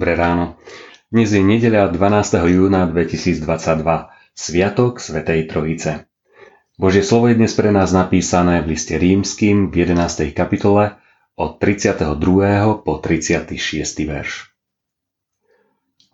Dnes 0.00 1.28
je 1.28 1.44
nedeľa 1.44 1.92
12. 1.92 2.32
júna 2.48 2.88
2022, 2.88 3.44
Sviatok 4.32 4.96
Svetej 4.96 5.44
Trojice. 5.44 6.08
Božie 6.80 7.04
slovo 7.04 7.28
je 7.28 7.36
dnes 7.36 7.52
pre 7.52 7.68
nás 7.68 7.92
napísané 7.92 8.64
v 8.64 8.72
liste 8.72 8.96
rímským 8.96 9.68
v 9.68 9.84
11. 9.84 10.32
kapitole 10.32 10.96
od 11.36 11.60
32. 11.60 12.16
po 12.80 12.96
36. 12.96 13.60
verš. 14.08 14.48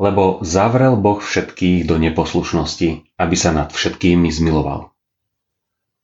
Lebo 0.03 0.43
zavrel 0.43 0.99
Boh 0.99 1.23
všetkých 1.23 1.87
do 1.87 2.03
neposlušnosti, 2.03 3.15
aby 3.15 3.37
sa 3.39 3.55
nad 3.55 3.71
všetkými 3.71 4.27
zmiloval. 4.35 4.91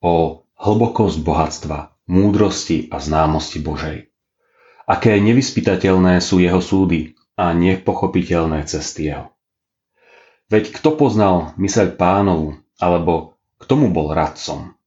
O 0.07 0.47
hlbokosť 0.55 1.19
bohatstva, 1.19 1.99
múdrosti 2.07 2.87
a 2.95 3.03
známosti 3.03 3.59
Božej. 3.59 4.07
Aké 4.87 5.19
nevyspytateľné 5.19 6.23
sú 6.23 6.39
jeho 6.39 6.63
súdy, 6.63 7.19
a 7.43 7.51
nepochopiteľné 7.51 8.63
cesty 8.71 9.11
jeho. 9.11 9.35
Veď 10.47 10.71
kto 10.79 10.95
poznal 10.95 11.59
myseľ 11.59 11.99
pánovu, 11.99 12.63
alebo 12.79 13.35
kto 13.59 13.75
mu 13.83 13.91
bol 13.91 14.15
radcom? 14.15 14.79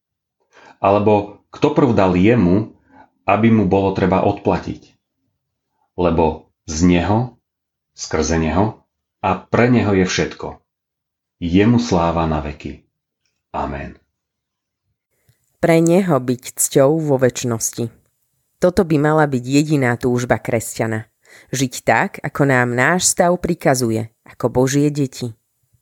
Alebo 0.80 1.44
kto 1.52 1.76
prv 1.76 1.92
jemu, 2.16 2.72
aby 3.28 3.48
mu 3.52 3.68
bolo 3.68 3.92
treba 3.92 4.24
odplatiť? 4.24 4.96
Lebo 6.00 6.48
z 6.64 6.78
neho, 6.88 7.36
skrze 7.92 8.40
neho 8.40 8.80
a 9.20 9.30
pre 9.36 9.68
neho 9.68 9.92
je 9.92 10.08
všetko. 10.08 10.56
Jemu 11.36 11.76
sláva 11.76 12.24
na 12.24 12.40
veky. 12.40 12.88
Amen. 13.52 14.00
Pre 15.60 15.76
neho 15.84 16.16
byť 16.16 16.56
cťou 16.56 17.04
vo 17.04 17.20
väčšnosti. 17.20 17.92
Toto 18.56 18.82
by 18.88 18.96
mala 18.96 19.28
byť 19.28 19.44
jediná 19.44 19.92
túžba 20.00 20.40
kresťana– 20.40 21.04
Žiť 21.52 21.74
tak, 21.86 22.10
ako 22.22 22.42
nám 22.48 22.74
náš 22.74 23.12
stav 23.12 23.34
prikazuje, 23.38 24.10
ako 24.26 24.50
Božie 24.50 24.90
deti. 24.90 25.34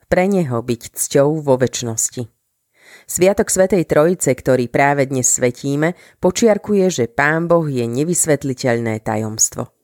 Pre 0.09 0.25
Neho 0.29 0.61
byť 0.61 0.83
cťou 0.95 1.41
vo 1.41 1.57
väčšnosti. 1.57 2.29
Sviatok 3.05 3.51
Svetej 3.51 3.85
Trojice, 3.85 4.33
ktorý 4.33 4.71
práve 4.71 5.05
dnes 5.05 5.29
svetíme, 5.29 5.99
počiarkuje, 6.23 6.87
že 6.89 7.05
Pán 7.11 7.51
Boh 7.51 7.67
je 7.69 7.85
nevysvetliteľné 7.85 9.03
tajomstvo. 9.03 9.75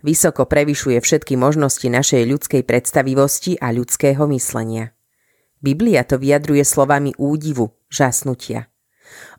Vysoko 0.00 0.48
prevyšuje 0.48 0.96
všetky 0.96 1.36
možnosti 1.36 1.84
našej 1.84 2.24
ľudskej 2.24 2.62
predstavivosti 2.64 3.60
a 3.60 3.68
ľudského 3.68 4.24
myslenia. 4.32 4.96
Biblia 5.60 6.08
to 6.08 6.16
vyjadruje 6.16 6.64
slovami 6.64 7.12
údivu, 7.20 7.76
žasnutia. 7.92 8.72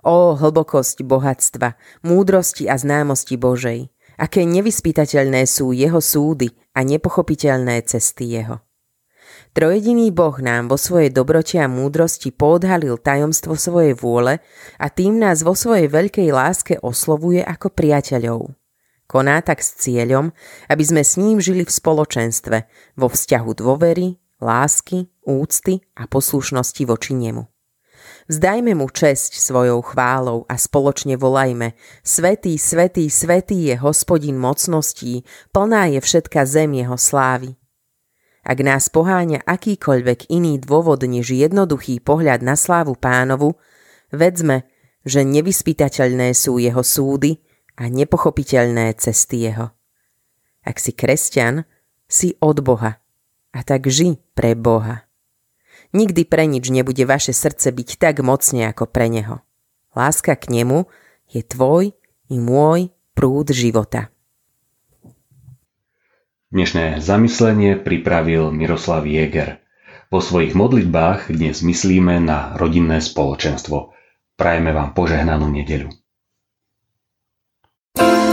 O 0.06 0.38
hlbokosť 0.38 1.02
bohatstva, 1.02 1.74
múdrosti 2.06 2.70
a 2.70 2.78
známosti 2.78 3.42
Božej, 3.42 3.90
aké 4.18 4.48
nevyspytateľné 4.48 5.46
sú 5.48 5.76
jeho 5.76 6.00
súdy 6.00 6.52
a 6.76 6.84
nepochopiteľné 6.88 7.84
cesty 7.86 8.40
jeho. 8.40 8.64
Trojediný 9.52 10.16
Boh 10.16 10.40
nám 10.40 10.72
vo 10.72 10.80
svojej 10.80 11.12
dobrote 11.12 11.60
a 11.60 11.68
múdrosti 11.68 12.32
podhalil 12.32 12.96
tajomstvo 12.96 13.60
svojej 13.60 13.92
vôle 14.00 14.40
a 14.80 14.88
tým 14.88 15.20
nás 15.20 15.44
vo 15.44 15.52
svojej 15.52 15.92
veľkej 15.92 16.32
láske 16.32 16.80
oslovuje 16.80 17.44
ako 17.44 17.68
priateľov. 17.76 18.56
Koná 19.12 19.44
tak 19.44 19.60
s 19.60 19.76
cieľom, 19.76 20.32
aby 20.72 20.84
sme 20.88 21.04
s 21.04 21.20
ním 21.20 21.44
žili 21.44 21.68
v 21.68 21.76
spoločenstve, 21.76 22.58
vo 22.96 23.12
vzťahu 23.12 23.52
dôvery, 23.52 24.16
lásky, 24.40 25.12
úcty 25.28 25.84
a 26.00 26.08
poslušnosti 26.08 26.84
voči 26.88 27.12
nemu. 27.20 27.51
Vzdajme 28.30 28.78
mu 28.78 28.90
česť 28.90 29.38
svojou 29.38 29.82
chválou 29.82 30.46
a 30.46 30.60
spoločne 30.60 31.18
volajme 31.18 31.74
Svetý, 32.06 32.60
svetý, 32.62 33.10
svetý 33.10 33.74
je 33.74 33.76
hospodin 33.82 34.38
mocností, 34.38 35.26
plná 35.50 35.98
je 35.98 36.00
všetka 36.02 36.46
zem 36.46 36.78
jeho 36.78 36.98
slávy. 36.98 37.58
Ak 38.42 38.58
nás 38.66 38.90
poháňa 38.90 39.46
akýkoľvek 39.46 40.34
iný 40.34 40.58
dôvod 40.58 41.06
než 41.06 41.30
jednoduchý 41.30 42.02
pohľad 42.02 42.42
na 42.42 42.58
slávu 42.58 42.98
pánovu, 42.98 43.58
vedzme, 44.10 44.66
že 45.06 45.22
nevyspytateľné 45.26 46.34
sú 46.34 46.58
jeho 46.58 46.82
súdy 46.82 47.38
a 47.78 47.90
nepochopiteľné 47.90 48.98
cesty 48.98 49.50
jeho. 49.50 49.74
Ak 50.66 50.78
si 50.78 50.94
kresťan, 50.94 51.66
si 52.06 52.38
od 52.42 52.62
Boha 52.62 53.02
a 53.54 53.60
tak 53.62 53.88
ži 53.88 54.20
pre 54.34 54.58
Boha 54.58 55.11
nikdy 55.92 56.28
pre 56.28 56.48
nič 56.48 56.68
nebude 56.72 57.04
vaše 57.08 57.32
srdce 57.36 57.72
byť 57.72 57.90
tak 58.00 58.16
mocne 58.24 58.68
ako 58.72 58.88
pre 58.88 59.08
neho. 59.08 59.44
Láska 59.92 60.40
k 60.40 60.52
nemu 60.52 60.88
je 61.28 61.44
tvoj 61.44 61.92
i 62.32 62.36
môj 62.40 62.92
prúd 63.12 63.52
života. 63.52 64.12
Dnešné 66.52 67.00
zamyslenie 67.00 67.80
pripravil 67.80 68.52
Miroslav 68.52 69.08
Jäger. 69.08 69.64
Po 70.12 70.20
svojich 70.20 70.52
modlitbách 70.52 71.32
dnes 71.32 71.64
myslíme 71.64 72.20
na 72.20 72.60
rodinné 72.60 73.00
spoločenstvo. 73.00 73.96
Prajme 74.36 74.76
vám 74.76 74.92
požehnanú 74.92 75.48
nedeľu. 75.48 75.96
thank 77.92 78.26
you 78.26 78.31